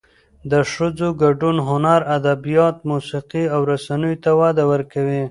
[0.51, 5.23] د ښځو ګډون هنر، ادبیات، موسیقي او رسنیو ته وده ورکوي.